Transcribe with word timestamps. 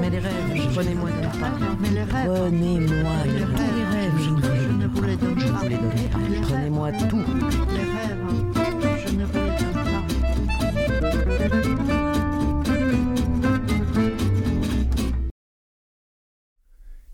Mais 0.00 0.10
les 0.10 0.18
rêves, 0.18 0.72
prenez-moi 0.74 1.10
tout. 1.10 1.76
Mais 1.80 1.90
les 1.90 2.02
rêves. 2.02 2.26
Prenez-moi 2.26 3.12
Les 3.26 3.32
les 3.32 3.44
rêves. 3.44 3.90
rêves. 3.92 4.12
Je 4.18 4.30
ne 4.30 4.86
vous 4.88 5.02
les 5.02 5.16
donne 5.16 5.34
pas. 5.36 5.60
pas. 5.60 5.68
Prenez-moi 6.42 6.92
tout. 6.92 7.24
Les 7.70 7.84
rêves. 7.84 8.26
Je 9.06 9.12
ne 9.14 9.24
vous 9.24 9.38
les 9.38 9.50
donne 9.58 9.72
pas. 9.84 11.16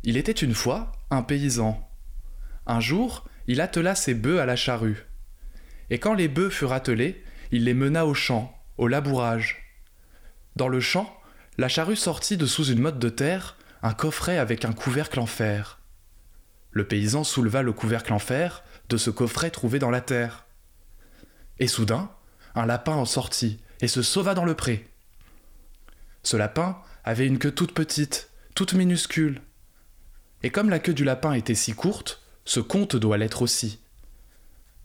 Il 0.05 0.17
était 0.17 0.33
une 0.33 0.55
fois 0.55 0.93
un 1.11 1.23
paysan. 1.23 1.79
Un 2.67 2.81
jour, 2.81 3.29
il 3.47 3.61
attela 3.61 3.95
ses 3.95 4.15
bœufs 4.15 4.41
à 4.41 4.47
la 4.47 4.57
charrue. 4.57 5.07
Et 5.91 5.99
quand 5.99 6.15
les 6.15 6.29
bœufs 6.29 6.51
furent 6.51 6.73
attelés, 6.73 7.23
il 7.51 7.65
les 7.65 7.75
mena 7.75 8.07
au 8.07 8.15
champ, 8.15 8.57
au 8.79 8.89
labourage. 8.89 9.63
Dans 10.57 10.69
le 10.69 10.81
champ, 10.81 11.15
la 11.59 11.69
charrue 11.69 11.97
sortit 11.97 12.37
de 12.37 12.47
sous 12.47 12.65
une 12.65 12.81
motte 12.81 12.99
de 12.99 13.09
terre 13.09 13.57
un 13.83 13.95
coffret 13.95 14.39
avec 14.39 14.65
un 14.65 14.73
couvercle 14.73 15.21
en 15.21 15.27
fer. 15.27 15.81
Le 16.71 16.87
paysan 16.87 17.25
souleva 17.25 17.63
le 17.63 17.73
couvercle 17.73 18.13
en 18.13 18.19
fer 18.19 18.63
de 18.89 18.97
ce 18.97 19.11
coffret 19.11 19.51
trouvé 19.51 19.79
dans 19.79 19.91
la 19.91 20.01
terre. 20.01 20.47
Et 21.59 21.67
soudain, 21.67 22.11
un 22.55 22.65
lapin 22.65 22.95
en 22.95 23.05
sortit 23.05 23.61
et 23.81 23.89
se 23.89 24.03
sauva 24.03 24.35
dans 24.35 24.45
le 24.45 24.55
pré. 24.55 24.89
Ce 26.23 26.37
lapin 26.37 26.81
avait 27.05 27.27
une 27.27 27.39
queue 27.39 27.51
toute 27.51 27.75
petite, 27.75 28.31
toute 28.55 28.75
minuscule. 28.75 29.43
Et 30.43 30.51
comme 30.51 30.71
la 30.71 30.79
queue 30.79 30.95
du 30.95 31.05
lapin 31.05 31.33
était 31.33 31.55
si 31.55 31.75
courte, 31.75 32.22
ce 32.45 32.61
conte 32.61 32.97
doit 32.97 33.19
l'être 33.19 33.43
aussi. 33.43 33.79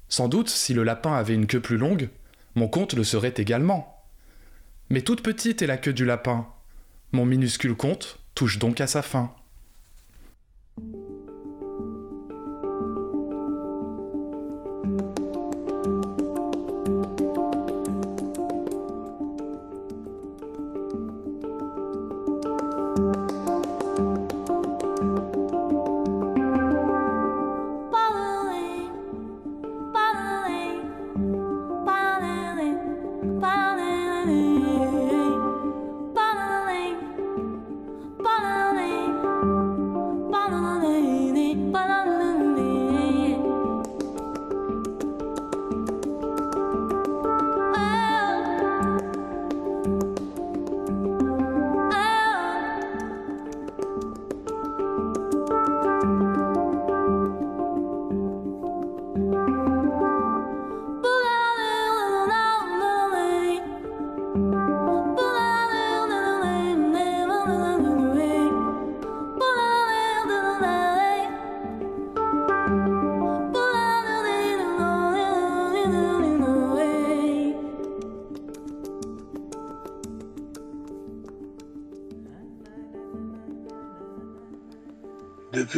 Sans 0.09 0.27
doute, 0.27 0.49
si 0.49 0.73
le 0.73 0.83
lapin 0.83 1.13
avait 1.13 1.33
une 1.33 1.47
queue 1.47 1.59
plus 1.59 1.77
longue, 1.77 2.09
mon 2.55 2.67
conte 2.67 2.93
le 2.93 3.03
serait 3.03 3.33
également. 3.37 4.03
Mais 4.89 5.01
toute 5.01 5.21
petite 5.21 5.61
est 5.61 5.67
la 5.67 5.77
queue 5.77 5.93
du 5.93 6.05
lapin. 6.05 6.47
Mon 7.11 7.25
minuscule 7.25 7.75
conte 7.75 8.19
touche 8.35 8.59
donc 8.59 8.79
à 8.79 8.87
sa 8.87 9.01
fin. 9.01 9.33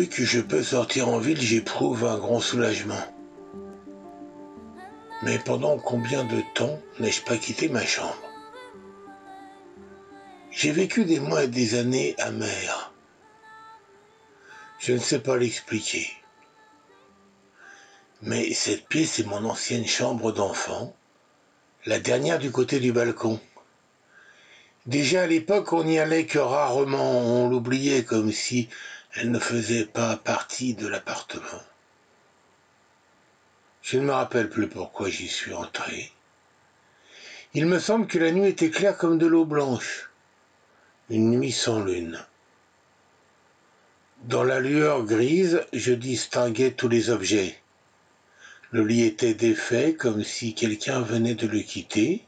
Que 0.07 0.23
je 0.23 0.39
peux 0.39 0.63
sortir 0.63 1.09
en 1.09 1.19
ville, 1.19 1.41
j'éprouve 1.41 2.05
un 2.05 2.17
grand 2.17 2.39
soulagement. 2.39 3.03
Mais 5.23 5.37
pendant 5.39 5.77
combien 5.77 6.23
de 6.23 6.41
temps 6.55 6.79
n'ai-je 6.99 7.21
pas 7.21 7.35
quitté 7.35 7.67
ma 7.67 7.85
chambre? 7.85 8.15
J'ai 10.51 10.71
vécu 10.71 11.03
des 11.03 11.19
mois 11.19 11.43
et 11.43 11.47
des 11.49 11.75
années 11.75 12.15
amères. 12.17 12.93
Je 14.79 14.93
ne 14.93 14.99
sais 14.99 15.19
pas 15.19 15.35
l'expliquer. 15.35 16.07
Mais 18.21 18.53
cette 18.53 18.87
pièce 18.87 19.19
est 19.19 19.27
mon 19.27 19.43
ancienne 19.43 19.85
chambre 19.85 20.31
d'enfant, 20.31 20.95
la 21.85 21.99
dernière 21.99 22.39
du 22.39 22.51
côté 22.51 22.79
du 22.79 22.93
balcon. 22.93 23.39
Déjà 24.85 25.23
à 25.23 25.27
l'époque, 25.27 25.73
on 25.73 25.83
n'y 25.83 25.99
allait 25.99 26.25
que 26.25 26.39
rarement, 26.39 27.19
on 27.19 27.49
l'oubliait 27.49 28.03
comme 28.03 28.31
si 28.31 28.69
elle 29.15 29.31
ne 29.31 29.39
faisait 29.39 29.85
pas 29.85 30.17
partie 30.17 30.75
de 30.75 30.87
l'appartement. 30.87 31.63
Je 33.81 33.97
ne 33.97 34.05
me 34.05 34.11
rappelle 34.11 34.49
plus 34.49 34.67
pourquoi 34.67 35.09
j'y 35.09 35.27
suis 35.27 35.53
entré. 35.53 36.11
Il 37.53 37.65
me 37.65 37.79
semble 37.79 38.05
que 38.05 38.19
la 38.19 38.31
nuit 38.31 38.49
était 38.49 38.69
claire 38.69 38.97
comme 38.97 39.17
de 39.17 39.25
l'eau 39.25 39.45
blanche, 39.45 40.11
une 41.09 41.31
nuit 41.31 41.51
sans 41.51 41.83
lune. 41.83 42.23
Dans 44.25 44.43
la 44.43 44.59
lueur 44.59 45.05
grise, 45.05 45.65
je 45.73 45.93
distinguais 45.93 46.71
tous 46.71 46.89
les 46.89 47.09
objets. 47.09 47.57
Le 48.69 48.85
lit 48.85 49.03
était 49.03 49.33
défait 49.33 49.95
comme 49.95 50.23
si 50.23 50.53
quelqu'un 50.53 51.01
venait 51.01 51.33
de 51.33 51.47
le 51.47 51.61
quitter. 51.61 52.27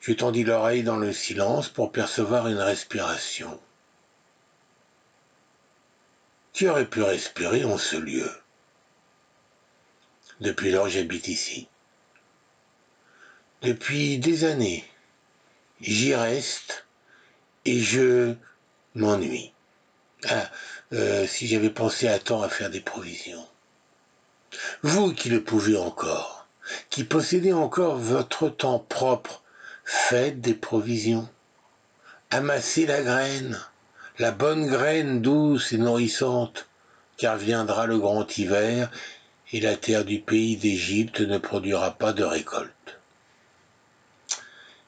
Je 0.00 0.14
tendis 0.14 0.44
l'oreille 0.44 0.84
dans 0.84 0.96
le 0.96 1.12
silence 1.12 1.68
pour 1.68 1.92
percevoir 1.92 2.48
une 2.48 2.56
respiration. 2.56 3.60
Qui 6.60 6.68
aurait 6.68 6.84
pu 6.84 7.00
respirer 7.02 7.64
en 7.64 7.78
ce 7.78 7.96
lieu 7.96 8.30
Depuis 10.42 10.70
lors, 10.70 10.90
j'habite 10.90 11.26
ici. 11.26 11.68
Depuis 13.62 14.18
des 14.18 14.44
années, 14.44 14.84
j'y 15.80 16.14
reste 16.14 16.84
et 17.64 17.80
je 17.80 18.34
m'ennuie. 18.94 19.54
Ah, 20.28 20.50
euh, 20.92 21.26
si 21.26 21.46
j'avais 21.46 21.70
pensé 21.70 22.08
à 22.08 22.18
temps 22.18 22.42
à 22.42 22.50
faire 22.50 22.68
des 22.68 22.82
provisions. 22.82 23.48
Vous 24.82 25.14
qui 25.14 25.30
le 25.30 25.42
pouvez 25.42 25.78
encore, 25.78 26.46
qui 26.90 27.04
possédez 27.04 27.54
encore 27.54 27.96
votre 27.96 28.50
temps 28.50 28.80
propre, 28.80 29.42
faites 29.86 30.42
des 30.42 30.52
provisions. 30.52 31.26
Amassez 32.30 32.84
la 32.84 33.00
graine, 33.00 33.58
la 34.20 34.32
bonne 34.32 34.66
graine 34.66 35.22
douce 35.22 35.72
et 35.72 35.78
nourrissante, 35.78 36.68
car 37.16 37.38
viendra 37.38 37.86
le 37.86 37.98
grand 37.98 38.36
hiver 38.36 38.90
et 39.50 39.60
la 39.60 39.76
terre 39.76 40.04
du 40.04 40.20
pays 40.20 40.58
d'Égypte 40.58 41.20
ne 41.20 41.38
produira 41.38 41.92
pas 41.92 42.12
de 42.12 42.22
récolte. 42.22 43.00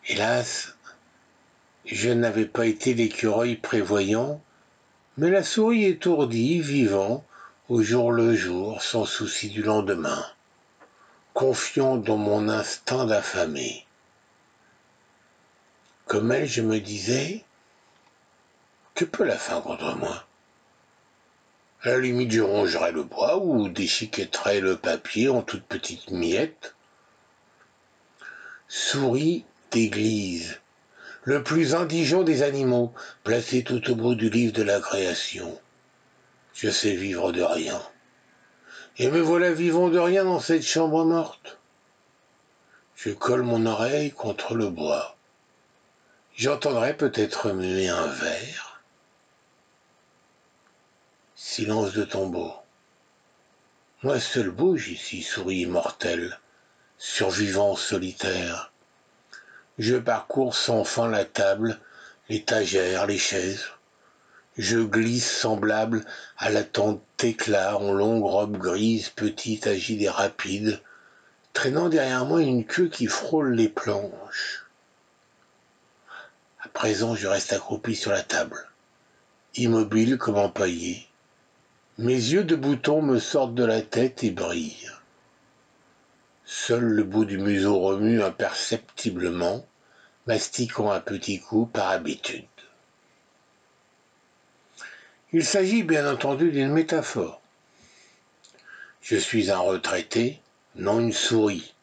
Hélas, 0.07 0.75
je 1.87 2.11
n'avais 2.11 2.45
pas 2.45 2.67
été 2.67 2.93
l'écureuil 2.93 3.57
prévoyant, 3.57 4.43
mais 5.17 5.31
la 5.31 5.43
souris 5.43 5.87
étourdie, 5.87 6.61
vivant, 6.61 7.25
au 7.71 7.81
jour 7.81 8.13
le 8.13 8.37
jour, 8.37 8.83
sans 8.83 9.07
souci 9.07 9.49
du 9.49 9.63
lendemain, 9.63 10.27
confiant 11.33 11.97
dans 11.97 12.19
mon 12.19 12.51
instinct 12.51 13.07
d'affamé. 13.07 13.87
Comme 16.05 16.33
elle, 16.33 16.47
je 16.47 16.61
me 16.61 16.81
disais, 16.81 17.47
que 18.95 19.05
peut 19.05 19.25
la 19.25 19.37
faim 19.37 19.61
contre 19.61 19.97
moi 19.97 20.27
À 21.83 21.91
la 21.91 21.99
limite, 21.99 22.31
je 22.31 22.41
le 22.41 23.03
bois 23.03 23.39
ou 23.39 23.69
déchiquetterai 23.69 24.61
le 24.61 24.77
papier 24.77 25.29
en 25.29 25.43
toutes 25.43 25.65
petites 25.65 26.11
miettes. 26.11 26.75
Souris 28.69 29.45
d'église, 29.71 30.61
le 31.25 31.43
plus 31.43 31.75
indigent 31.75 32.23
des 32.23 32.43
animaux, 32.43 32.93
placé 33.25 33.65
tout 33.65 33.91
au 33.91 33.95
bout 33.95 34.15
du 34.15 34.29
livre 34.29 34.53
de 34.53 34.63
la 34.63 34.81
création. 34.81 35.59
Je 36.55 36.69
sais 36.69 36.95
vivre 36.95 37.33
de 37.33 37.43
rien. 37.43 37.81
Et 38.99 39.11
me 39.11 39.21
voilà 39.21 39.53
vivant 39.53 39.89
de 39.89 39.99
rien 39.99 40.25
dans 40.25 40.41
cette 40.41 40.65
chambre 40.65 41.05
morte. 41.05 41.59
Je 42.95 43.11
colle 43.11 43.43
mon 43.43 43.65
oreille 43.67 44.11
contre 44.11 44.55
le 44.55 44.69
bois. 44.69 45.17
J'entendrai 46.37 46.97
peut-être 46.97 47.53
muer 47.53 47.89
un 47.89 48.07
verre. 48.07 48.72
Silence 51.45 51.93
de 51.93 52.05
tombeau. 52.05 52.55
Moi 54.05 54.21
seul 54.21 54.51
bouge 54.51 54.89
ici, 54.89 55.23
souris 55.23 55.63
immortelle, 55.63 56.39
survivant 56.99 57.75
solitaire. 57.75 58.73
Je 59.77 59.97
parcours 59.97 60.55
sans 60.55 60.85
fin 60.85 61.09
la 61.09 61.25
table, 61.25 61.81
l'étagère, 62.29 63.07
les 63.07 63.19
chaises. 63.19 63.65
Je 64.57 64.79
glisse 64.79 65.31
semblable 65.31 66.07
à 66.39 66.49
la 66.49 66.63
tente 66.63 67.03
éclat 67.23 67.77
en 67.77 67.93
longue 67.93 68.25
robe 68.25 68.57
grise, 68.57 69.09
petite, 69.09 69.67
agile 69.67 70.05
et 70.05 70.09
rapide, 70.09 70.81
traînant 71.53 71.89
derrière 71.89 72.25
moi 72.25 72.41
une 72.41 72.65
queue 72.65 72.89
qui 72.89 73.09
frôle 73.09 73.53
les 73.53 73.69
planches. 73.69 74.65
À 76.61 76.69
présent, 76.69 77.17
je 77.17 77.27
reste 77.27 77.53
accroupi 77.53 77.97
sur 77.97 78.13
la 78.13 78.23
table, 78.23 78.71
immobile 79.57 80.19
comme 80.19 80.39
empaillé. 80.39 81.09
Mes 81.99 82.15
yeux 82.15 82.45
de 82.45 82.57
bouton 82.57 83.03
me 83.03 83.19
sortent 83.19 83.55
de 83.55 83.65
la 83.65 83.83
tête 83.83 84.25
et 84.25 84.31
brillent. 84.31 84.91
Seul 86.47 86.85
le 86.85 87.05
bout 87.05 87.27
du 87.27 87.37
museau 87.37 87.79
remue 87.81 88.23
imperceptiblement, 88.23 89.67
mastiquant 90.27 90.91
un 90.91 91.01
petit 91.01 91.39
coup 91.39 91.67
par 91.67 91.91
habitude. 91.91 92.45
Il 95.35 95.45
s'agit 95.45 95.83
bien 95.83 96.11
entendu 96.11 96.51
d'une 96.51 96.73
métaphore. 96.73 97.43
Je 99.03 99.17
suis 99.17 99.51
un 99.51 99.59
retraité, 99.59 100.41
non 100.77 100.99
une 100.99 101.13
souris. 101.13 101.75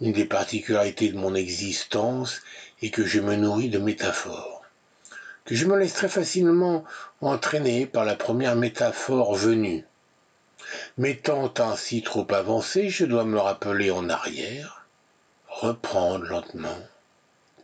Une 0.00 0.12
des 0.12 0.24
particularités 0.24 1.10
de 1.10 1.18
mon 1.18 1.34
existence 1.34 2.40
est 2.80 2.90
que 2.90 3.04
je 3.04 3.20
me 3.20 3.36
nourris 3.36 3.68
de 3.68 3.78
métaphores, 3.78 4.53
que 5.44 5.54
je 5.54 5.66
me 5.66 5.78
laisse 5.78 5.94
très 5.94 6.08
facilement 6.08 6.84
entraîner 7.20 7.86
par 7.86 8.04
la 8.04 8.16
première 8.16 8.56
métaphore 8.56 9.34
venue. 9.34 9.84
M'étant 10.96 11.52
ainsi 11.58 12.02
trop 12.02 12.26
avancé, 12.32 12.88
je 12.88 13.04
dois 13.04 13.24
me 13.24 13.38
rappeler 13.38 13.90
en 13.90 14.08
arrière, 14.08 14.86
reprendre 15.48 16.24
lentement, 16.24 16.78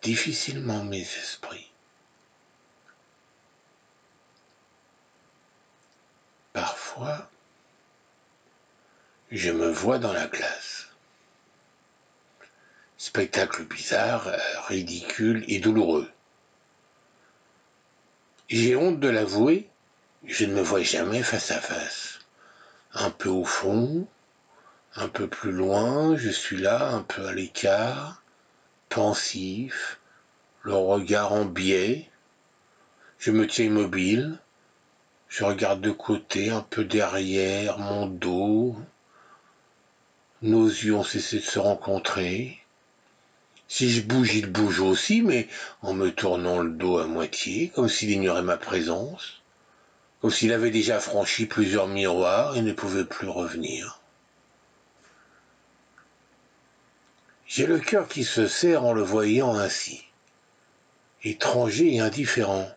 difficilement 0.03 0.85
mes 0.85 1.01
esprits. 1.01 1.71
Parfois, 6.53 7.31
je 9.31 9.51
me 9.51 9.71
vois 9.71 9.99
dans 9.99 10.13
la 10.13 10.27
glace. 10.27 10.89
Spectacle 12.99 13.65
bizarre, 13.65 14.31
ridicule 14.69 15.45
et 15.49 15.59
douloureux. 15.59 16.11
J'ai 18.53 18.75
honte 18.75 18.99
de 18.99 19.09
l'avouer, 19.09 19.69
je 20.25 20.45
ne 20.45 20.55
me 20.55 20.61
vois 20.61 20.83
jamais 20.83 21.23
face 21.23 21.53
à 21.53 21.61
face. 21.61 22.19
Un 22.95 23.11
peu 23.11 23.29
au 23.29 23.45
fond, 23.45 24.09
un 24.97 25.07
peu 25.07 25.29
plus 25.29 25.53
loin, 25.53 26.17
je 26.17 26.31
suis 26.31 26.57
là, 26.57 26.89
un 26.89 27.03
peu 27.03 27.25
à 27.27 27.33
l'écart, 27.33 28.25
pensif, 28.89 30.01
le 30.63 30.75
regard 30.75 31.33
en 31.33 31.45
biais. 31.45 32.11
Je 33.21 33.31
me 33.31 33.47
tiens 33.47 33.67
immobile, 33.67 34.41
je 35.29 35.45
regarde 35.45 35.81
de 35.81 35.93
côté, 35.93 36.51
un 36.51 36.63
peu 36.63 36.83
derrière, 36.83 37.79
mon 37.79 38.07
dos. 38.09 38.75
Nos 40.43 40.67
yeux 40.67 40.97
ont 40.97 41.05
cessé 41.05 41.37
de 41.37 41.45
se 41.45 41.61
rencontrer. 41.61 42.60
Si 43.73 43.89
je 43.89 44.03
bouge, 44.03 44.35
il 44.35 44.51
bouge 44.51 44.81
aussi, 44.81 45.23
mais 45.23 45.47
en 45.81 45.95
me 45.95 46.11
tournant 46.11 46.59
le 46.59 46.71
dos 46.71 46.99
à 46.99 47.07
moitié, 47.07 47.69
comme 47.69 47.89
s'il 47.89 48.11
ignorait 48.11 48.43
ma 48.43 48.57
présence, 48.57 49.43
comme 50.21 50.33
s'il 50.33 50.53
avait 50.53 50.73
déjà 50.73 50.99
franchi 50.99 51.47
plusieurs 51.47 51.87
miroirs 51.87 52.57
et 52.57 52.63
ne 52.63 52.73
pouvait 52.73 53.05
plus 53.05 53.29
revenir. 53.29 54.01
J'ai 57.47 57.69
le 57.69 57.79
cœur 57.79 58.09
qui 58.09 58.25
se 58.25 58.49
serre 58.49 58.85
en 58.85 58.93
le 58.93 59.03
voyant 59.03 59.55
ainsi, 59.55 60.05
étranger 61.23 61.95
et 61.95 62.01
indifférent. 62.01 62.69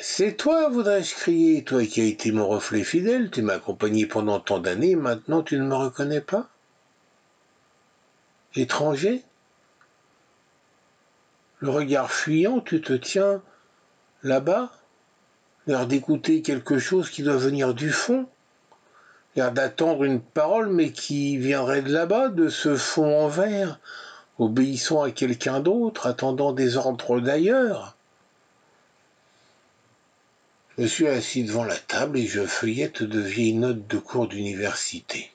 C'est 0.00 0.38
toi, 0.38 0.70
voudrais-je 0.70 1.14
crier, 1.14 1.64
toi 1.64 1.84
qui 1.84 2.00
as 2.00 2.04
été 2.04 2.32
mon 2.32 2.48
reflet 2.48 2.82
fidèle, 2.82 3.30
tu 3.30 3.42
m'as 3.42 3.56
accompagné 3.56 4.06
pendant 4.06 4.40
tant 4.40 4.58
d'années, 4.58 4.96
maintenant 4.96 5.42
tu 5.42 5.58
ne 5.58 5.66
me 5.66 5.74
reconnais 5.74 6.22
pas? 6.22 6.48
Étranger 8.58 9.22
Le 11.60 11.70
regard 11.70 12.10
fuyant, 12.10 12.60
tu 12.60 12.80
te 12.80 12.92
tiens 12.92 13.40
là-bas, 14.24 14.72
l'air 15.68 15.86
d'écouter 15.86 16.42
quelque 16.42 16.80
chose 16.80 17.08
qui 17.08 17.22
doit 17.22 17.36
venir 17.36 17.72
du 17.72 17.92
fond, 17.92 18.26
l'air 19.36 19.52
d'attendre 19.52 20.02
une 20.02 20.20
parole 20.20 20.70
mais 20.70 20.90
qui 20.90 21.36
viendrait 21.38 21.82
de 21.82 21.92
là-bas, 21.92 22.30
de 22.30 22.48
ce 22.48 22.74
fond 22.74 23.20
en 23.20 23.28
verre, 23.28 23.78
obéissant 24.40 25.02
à 25.02 25.12
quelqu'un 25.12 25.60
d'autre, 25.60 26.08
attendant 26.08 26.52
des 26.52 26.76
ordres 26.76 27.20
d'ailleurs. 27.20 27.94
Je 30.78 30.86
suis 30.86 31.06
assis 31.06 31.44
devant 31.44 31.64
la 31.64 31.76
table 31.76 32.18
et 32.18 32.26
je 32.26 32.44
feuillette 32.44 33.04
de 33.04 33.20
vieilles 33.20 33.54
notes 33.54 33.86
de 33.86 33.98
cours 33.98 34.26
d'université. 34.26 35.30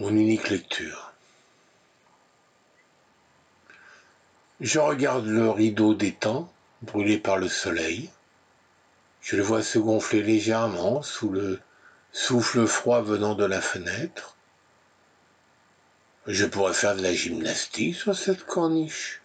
Mon 0.00 0.10
unique 0.10 0.50
lecture. 0.50 1.12
Je 4.60 4.78
regarde 4.78 5.26
le 5.26 5.50
rideau 5.50 5.92
d'étang, 5.92 6.50
brûlé 6.80 7.18
par 7.18 7.36
le 7.36 7.46
soleil. 7.48 8.10
Je 9.20 9.36
le 9.36 9.42
vois 9.42 9.62
se 9.62 9.78
gonfler 9.78 10.22
légèrement 10.22 11.02
sous 11.02 11.28
le 11.28 11.60
souffle 12.10 12.66
froid 12.66 13.02
venant 13.02 13.34
de 13.34 13.44
la 13.44 13.60
fenêtre. 13.60 14.34
Je 16.26 16.46
pourrais 16.46 16.72
faire 16.72 16.96
de 16.96 17.02
la 17.02 17.12
gymnastique 17.12 17.96
sur 17.96 18.16
cette 18.16 18.46
corniche. 18.46 19.20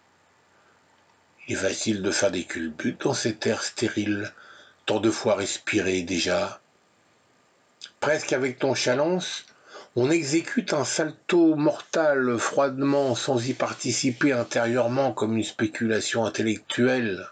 Il 1.47 1.53
est 1.53 1.59
facile 1.59 2.01
de 2.01 2.11
faire 2.11 2.31
des 2.31 2.43
culbutes 2.43 3.01
dans 3.01 3.13
cet 3.13 3.47
air 3.47 3.63
stérile 3.63 4.33
tant 4.85 4.99
de 4.99 5.09
fois 5.09 5.35
respiré 5.35 6.01
déjà. 6.01 6.59
Presque 8.01 8.33
avec 8.33 8.59
ton 8.59 8.75
chalance, 8.75 9.45
on 9.95 10.09
exécute 10.09 10.73
un 10.73 10.85
salto 10.85 11.55
mortal 11.55 12.37
froidement 12.39 13.13
sans 13.13 13.45
y 13.47 13.53
participer 13.53 14.31
intérieurement 14.31 15.11
comme 15.11 15.35
une 15.35 15.43
spéculation 15.43 16.25
intellectuelle. 16.25 17.27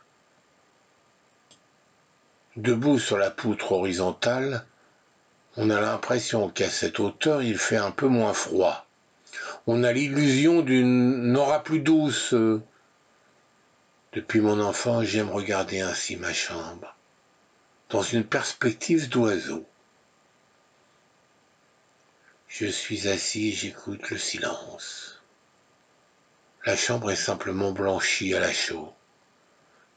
Debout 2.58 3.00
sur 3.00 3.18
la 3.18 3.32
poutre 3.32 3.72
horizontale, 3.72 4.66
on 5.56 5.70
a 5.70 5.80
l'impression 5.80 6.50
qu'à 6.50 6.70
cette 6.70 7.00
hauteur 7.00 7.42
il 7.42 7.58
fait 7.58 7.78
un 7.78 7.92
peu 7.92 8.08
moins 8.08 8.34
froid. 8.34 8.86
On 9.66 9.84
a 9.84 9.94
l'illusion 9.94 10.62
d'une 10.62 11.38
aura 11.38 11.64
plus 11.64 11.80
douce. 11.80 12.36
Depuis 14.12 14.42
mon 14.42 14.60
enfance, 14.60 15.06
j'aime 15.06 15.30
regarder 15.30 15.80
ainsi 15.80 16.18
ma 16.18 16.34
chambre 16.34 16.96
dans 17.90 18.02
une 18.02 18.26
perspective 18.26 19.10
d'oiseau. 19.10 19.66
Je 22.50 22.66
suis 22.66 23.08
assis 23.08 23.50
et 23.50 23.52
j'écoute 23.52 24.10
le 24.10 24.18
silence. 24.18 25.22
La 26.66 26.76
chambre 26.76 27.12
est 27.12 27.16
simplement 27.16 27.72
blanchie 27.72 28.34
à 28.34 28.40
la 28.40 28.52
chaux. 28.52 28.92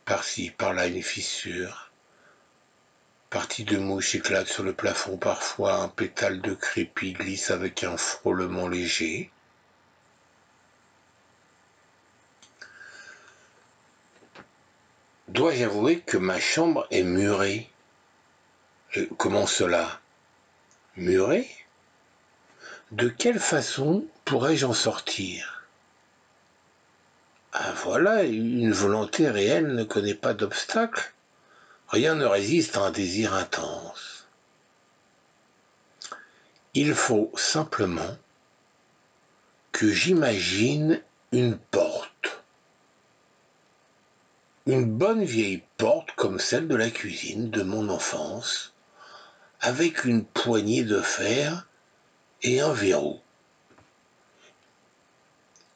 Par-ci, 0.04 0.50
par-là, 0.50 0.86
une 0.86 1.02
fissure. 1.02 1.90
Partie 3.30 3.64
de 3.64 3.78
mouche 3.78 4.14
éclate 4.14 4.48
sur 4.48 4.64
le 4.64 4.74
plafond. 4.74 5.16
Parfois, 5.16 5.76
un 5.76 5.88
pétale 5.88 6.42
de 6.42 6.52
crépi 6.52 7.14
glisse 7.14 7.50
avec 7.50 7.84
un 7.84 7.96
frôlement 7.96 8.68
léger. 8.68 9.30
Dois-je 15.28 15.64
avouer 15.64 16.00
que 16.00 16.18
ma 16.18 16.38
chambre 16.38 16.86
est 16.90 17.02
murée? 17.02 17.70
Comment 19.16 19.46
cela? 19.46 20.02
Muré 20.96 21.48
De 22.92 23.08
quelle 23.08 23.40
façon 23.40 24.04
pourrais-je 24.26 24.66
en 24.66 24.74
sortir? 24.74 25.62
Ah 27.54 27.72
voilà, 27.72 28.24
une 28.24 28.70
volonté 28.70 29.30
réelle 29.30 29.68
ne 29.68 29.82
connaît 29.82 30.14
pas 30.14 30.34
d'obstacle. 30.34 31.14
Rien 31.88 32.14
ne 32.16 32.26
résiste 32.26 32.76
à 32.76 32.82
un 32.82 32.90
désir 32.90 33.32
intense. 33.32 34.26
Il 36.74 36.92
faut 36.92 37.32
simplement 37.34 38.18
que 39.72 39.90
j'imagine 39.90 41.00
une 41.32 41.56
porte. 41.56 42.42
Une 44.66 44.84
bonne 44.84 45.24
vieille 45.24 45.62
porte 45.78 46.12
comme 46.12 46.38
celle 46.38 46.68
de 46.68 46.76
la 46.76 46.90
cuisine 46.90 47.48
de 47.48 47.62
mon 47.62 47.88
enfance, 47.88 48.74
avec 49.62 50.04
une 50.04 50.26
poignée 50.26 50.84
de 50.84 51.00
fer 51.00 51.66
et 52.42 52.60
un 52.60 52.72
verrou. 52.72 53.20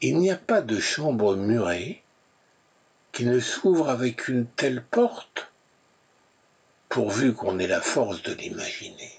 Il 0.01 0.19
n'y 0.19 0.31
a 0.31 0.37
pas 0.37 0.61
de 0.61 0.79
chambre 0.79 1.37
murée 1.37 2.03
qui 3.13 3.25
ne 3.25 3.41
s'ouvre 3.41 3.89
avec 3.89 4.29
une 4.29 4.47
telle 4.47 4.83
porte, 4.83 5.51
pourvu 6.89 7.33
qu'on 7.33 7.59
ait 7.59 7.67
la 7.67 7.81
force 7.81 8.23
de 8.23 8.35
l'imaginer. 8.35 9.13